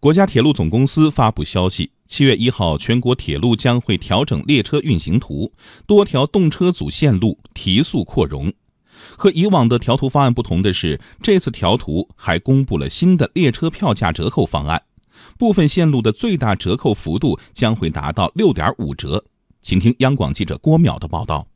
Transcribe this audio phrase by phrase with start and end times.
[0.00, 5.52] 国家铁路总公司发布消息，七月一号，全国铁路将会调整列车运行图，
[5.86, 8.50] 多条动车组线路提速扩容。
[9.18, 14.82] 和以往的调图方案不同的是，这次调图还公布了新的列车票价折扣方案，
[15.38, 19.22] 部分线路的最大折扣幅度将会达到六点五折。
[19.60, 21.46] 请听央广记者郭淼的报道。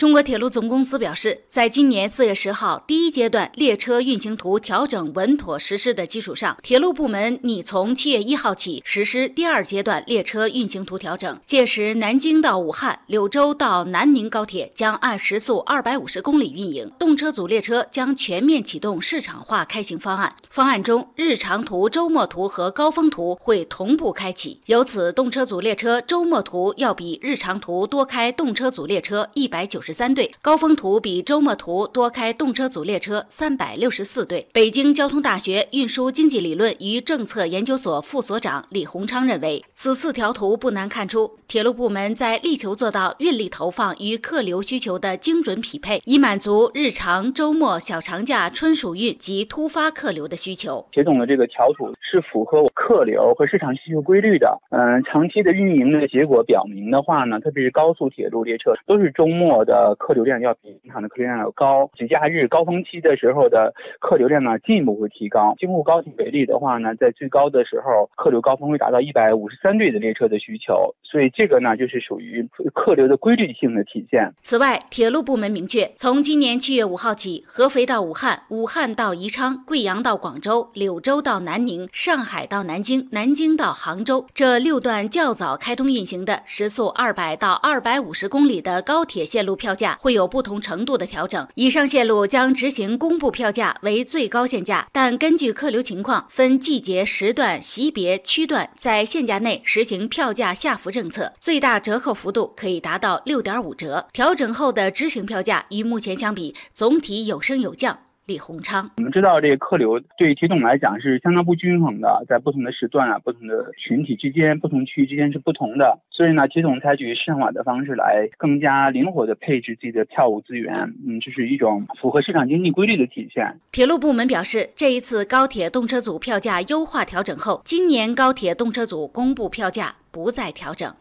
[0.00, 11.38] 中国铁路总公司表示，在今年四月十号第一阶段列车运行图调整稳妥实施的基础上，铁路部门拟从七月一号起实施第二阶段列车运行图调整。
[11.44, 20.34] 届时，南京到武汉、柳州到南宁高铁将按时速二百五十公里运营，动车组列车将全面启动市场化开行方案。
[20.48, 29.89] 方案中，日常图、周末图和高峰图会同步开启，由此动车组列车周末图要比日常图多开动车组列车一百九十。
[29.90, 34.46] 十三对高峰图比周末图多开动车组列车三百六十四对。
[34.52, 50.86] 北京交通大学运输经济理论与政策研究所副所长李洪昌认为，此次调图不难看出，铁路部门在力求做到运力投放与客流需求的精准匹配，以满足日常、周末、小长假、春暑运及突发客流的需求。
[50.92, 54.56] 铁总的这个调图是符合我客流和市场需求规律的。
[54.70, 59.79] 嗯，长期的运营的结果表明的话呢，特别是高速铁路列车都是周末的。
[59.80, 65.54] 呃，客流量要比平常的客流量要高，节假日高峰期的时候的客流量呢进一步会提高。
[65.58, 74.30] 京沪高铁为例的话呢，在最高的时候，客流高峰会达到一百五十三对的列车的需求，所以这个呢就是属于客流的规律性的体现。
[74.42, 89.70] 此外，铁路部门明确，从今年七月五号起，合肥到武汉、武汉到宜昌、贵阳到广州、柳州到南宁、上海到南京、南京到杭州这六段较早开通运行的时速二百到二百五十公里的高铁线路票。
[89.80, 104.06] 价会有不同程度的调整，以上线路将执行公布票价为最高限价，但根据客流情况分季节、时段、席别、区段，在限价内实行票价下浮政策，最大折扣幅度可以达到六点五折。
[104.12, 107.96] 调整后的执行票价与目前相比，总体有升有降。
[108.30, 115.98] 李洪昌，我们知道这个客流对铁总来讲是相当不均衡的，在不同的时段啊、不同的群体之间、不同区域之间是不同的。
[116.12, 120.72] 所以呢，铁总采取市场化的方式来更加灵活的配置自己的票务资源，
[121.04, 123.58] 嗯，这是一种符合市场经济规律的体现。
[123.72, 130.94] 铁路部门表示，这一次高铁动车组票价优化调整后，今年高铁动车组公布票价不再调整。